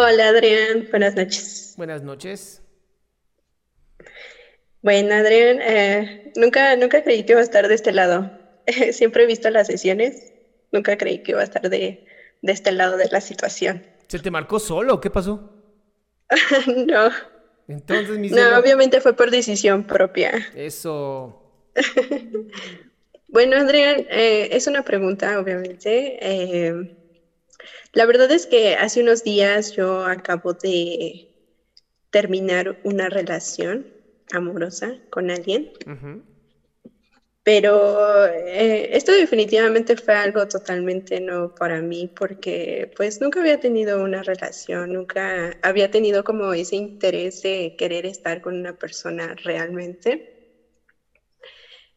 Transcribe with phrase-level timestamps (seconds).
[0.00, 1.74] Hola Adrián, buenas noches.
[1.76, 2.62] Buenas noches.
[4.80, 8.30] Bueno, Adrián, eh, nunca, nunca creí que iba a estar de este lado.
[8.92, 10.32] Siempre he visto las sesiones,
[10.70, 12.06] nunca creí que iba a estar de,
[12.42, 13.84] de este lado de la situación.
[14.06, 15.00] ¿Se te marcó solo?
[15.00, 15.52] ¿Qué pasó?
[16.86, 17.10] no.
[17.66, 20.30] Entonces, mi No, obviamente fue por decisión propia.
[20.54, 21.42] Eso.
[23.30, 26.16] Bueno, Adrián, eh, es una pregunta, obviamente.
[26.18, 26.96] Eh,
[27.92, 31.28] la verdad es que hace unos días yo acabo de
[32.10, 33.86] terminar una relación
[34.32, 35.68] amorosa con alguien,
[37.42, 44.02] pero eh, esto definitivamente fue algo totalmente nuevo para mí porque pues nunca había tenido
[44.02, 50.22] una relación, nunca había tenido como ese interés de querer estar con una persona realmente.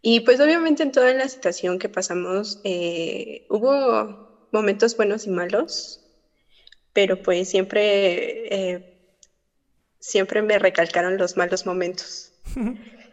[0.00, 4.16] Y pues obviamente en toda la situación que pasamos eh, hubo
[4.56, 6.00] momentos buenos y malos,
[6.92, 8.80] pero pues siempre, eh,
[10.00, 12.32] siempre me recalcaron los malos momentos.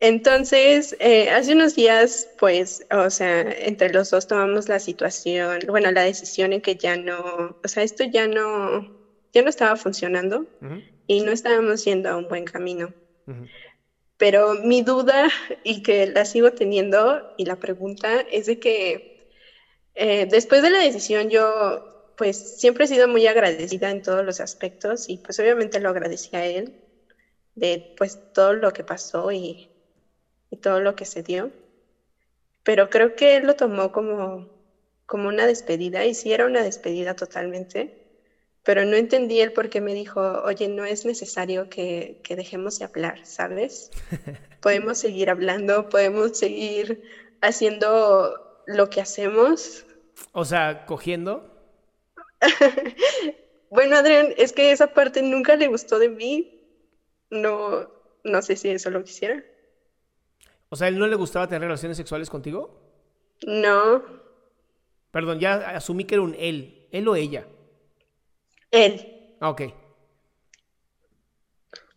[0.00, 5.92] Entonces, eh, hace unos días, pues, o sea, entre los dos tomamos la situación, bueno,
[5.92, 8.84] la decisión en que ya no, o sea, esto ya no,
[9.32, 10.48] ya no estaba funcionando
[11.06, 12.92] y no estábamos yendo a un buen camino.
[14.16, 15.28] Pero mi duda,
[15.62, 19.11] y que la sigo teniendo, y la pregunta es de que
[19.94, 21.78] eh, después de la decisión yo,
[22.16, 26.34] pues siempre he sido muy agradecida en todos los aspectos y pues obviamente lo agradecí
[26.36, 26.74] a él
[27.54, 29.70] de pues todo lo que pasó y,
[30.50, 31.52] y todo lo que se dio.
[32.62, 34.48] Pero creo que él lo tomó como,
[35.06, 37.92] como una despedida y sí era una despedida totalmente
[38.64, 42.78] pero no entendí el por qué me dijo, oye, no es necesario que, que dejemos
[42.78, 43.92] de hablar, ¿sabes?
[44.60, 47.00] Podemos seguir hablando, podemos seguir
[47.40, 48.38] haciendo
[48.72, 49.84] lo que hacemos.
[50.32, 51.48] O sea, cogiendo.
[53.70, 56.60] Bueno, Adrián, es que esa parte nunca le gustó de mí.
[57.30, 57.88] No,
[58.22, 59.42] no sé si eso lo quisiera.
[60.68, 62.80] O sea, ¿a él no le gustaba tener relaciones sexuales contigo?
[63.46, 64.02] No,
[65.12, 66.88] Perdón, ya asumí que era un él.
[66.90, 67.46] ¿Él o ella?
[68.72, 69.36] él.
[69.40, 69.62] Ah, ok.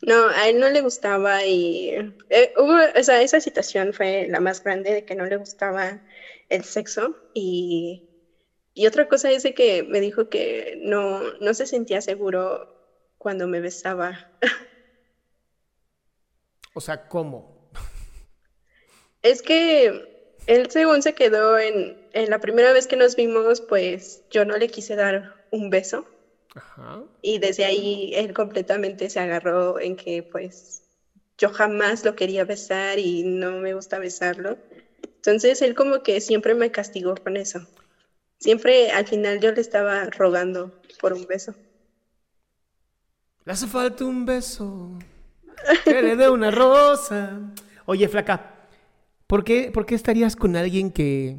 [0.01, 1.89] No, a él no le gustaba y
[2.29, 6.01] eh, hubo, o sea, esa situación fue la más grande de que no le gustaba
[6.49, 8.03] el sexo y,
[8.73, 12.67] y otra cosa es de que me dijo que no, no se sentía seguro
[13.17, 14.31] cuando me besaba.
[16.73, 17.71] O sea, ¿cómo?
[19.21, 20.03] Es que
[20.45, 24.57] él según se quedó en, en la primera vez que nos vimos, pues yo no
[24.57, 26.05] le quise dar un beso
[26.53, 27.03] Ajá.
[27.21, 30.83] y desde ahí él completamente se agarró en que pues
[31.37, 34.57] yo jamás lo quería besar y no me gusta besarlo.
[35.25, 37.65] Entonces él como que siempre me castigó con eso.
[38.37, 41.55] Siempre al final yo le estaba rogando por un beso.
[43.43, 44.91] Le hace falta un beso.
[45.83, 47.39] Que le dé una rosa.
[47.85, 48.67] Oye, flaca,
[49.25, 51.37] ¿por qué, por qué estarías con alguien que,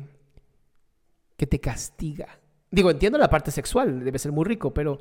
[1.37, 2.41] que te castiga?
[2.71, 5.01] Digo, entiendo la parte sexual, debe ser muy rico, pero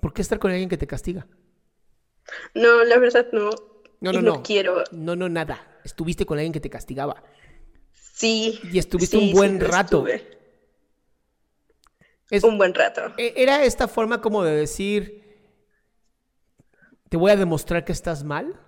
[0.00, 1.26] ¿por qué estar con alguien que te castiga?
[2.54, 3.50] No, la verdad no.
[4.00, 4.42] No, Y no, no no.
[4.42, 4.82] quiero.
[4.92, 5.66] No, no, nada.
[5.84, 7.22] Estuviste con alguien que te castigaba.
[7.92, 8.60] Sí.
[8.72, 10.06] Y estuviste sí, un buen sí rato.
[12.30, 13.12] Es- Un buen rato.
[13.18, 15.22] e- era esta forma como de decir,
[17.08, 18.58] te voy a demostrar que estás mal.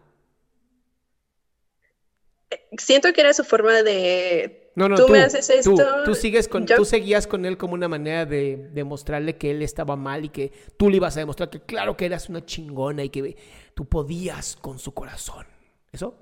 [2.78, 6.02] siento que era su forma de No, no, tú, tú, me haces tú, esto.
[6.05, 9.62] tú sigues con, yo- tú seguías con él como una manera de demostrarle que él
[9.62, 13.05] estaba mal y que tú le ibas a demostrar que claro que eras una chingona
[13.05, 13.37] y que
[13.75, 15.46] tú podías con su corazón.
[15.93, 16.17] ¿Eso?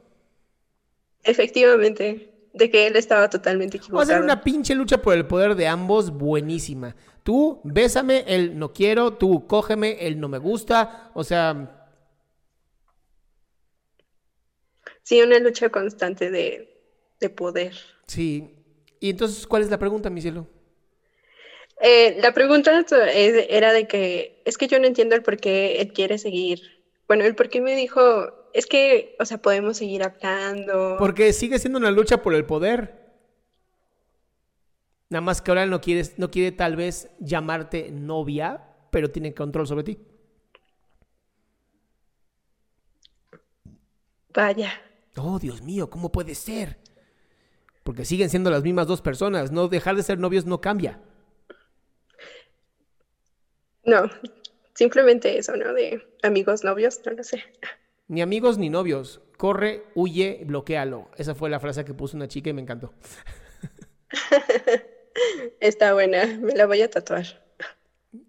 [1.25, 4.07] Efectivamente, de que él estaba totalmente Va a equivocado.
[4.07, 6.95] ser una pinche lucha por el poder de ambos buenísima.
[7.23, 11.11] Tú, bésame, él no quiero, tú, cógeme, él no me gusta.
[11.15, 11.79] O sea,
[15.05, 16.69] Sí, una lucha constante de,
[17.21, 17.73] de poder.
[18.07, 18.57] sí.
[19.01, 20.47] Y entonces, ¿cuál es la pregunta, mi cielo?
[21.81, 25.81] Eh, la pregunta es- era de que es que yo no entiendo el por qué
[25.81, 26.61] él quiere seguir.
[27.09, 28.01] Bueno, el por qué me dijo,
[28.53, 30.97] es que, o sea, podemos seguir hablando.
[30.99, 33.03] Porque sigue siendo una lucha por el poder.
[35.09, 39.67] Nada más que ahora no quieres, no quiere tal vez llamarte novia, pero tiene control
[39.67, 39.99] sobre ti.
[44.35, 44.73] Vaya.
[45.17, 46.79] Oh, Dios mío, ¿cómo puede ser?
[47.83, 49.53] Porque siguen siendo las mismas dos personas.
[49.53, 51.01] No dejar de ser novios no cambia.
[53.85, 54.09] No,
[54.75, 55.73] simplemente eso, ¿no?
[55.75, 57.43] De amigos, novios, no lo sé.
[58.13, 59.23] Ni amigos ni novios.
[59.39, 61.09] Corre, huye, bloquealo.
[61.17, 62.93] Esa fue la frase que puso una chica y me encantó.
[65.61, 67.25] Está buena, me la voy a tatuar.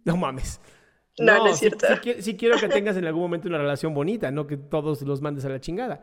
[0.05, 0.61] No mames.
[1.19, 1.85] No, no es cierto.
[2.19, 5.43] Sí quiero que tengas en algún momento una relación bonita, no que todos los mandes
[5.43, 6.01] a la chingada.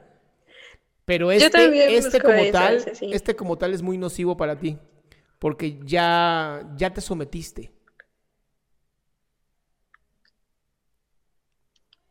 [1.06, 3.10] Pero este, este como eso, tal, sí.
[3.14, 4.76] este como tal es muy nocivo para ti,
[5.38, 7.72] porque ya, ya te sometiste.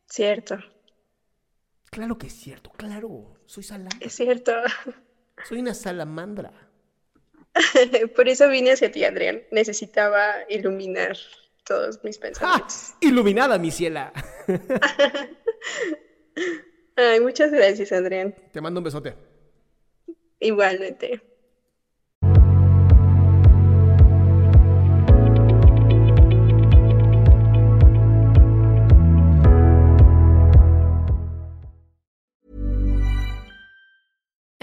[0.08, 0.58] Cierto,
[2.00, 3.36] Claro que es cierto, claro.
[3.46, 4.08] Soy salamandra.
[4.08, 4.54] es cierto.
[5.44, 6.54] Soy una salamandra.
[8.16, 9.42] Por eso vine hacia ti, Adrián.
[9.52, 11.18] Necesitaba iluminar
[11.66, 12.94] todos mis pensamientos.
[13.02, 14.14] Iluminada, mi ciela.
[16.96, 18.34] Ay, muchas gracias, Adrián.
[18.54, 19.18] Te mando un besote.
[20.40, 21.22] Igualmente.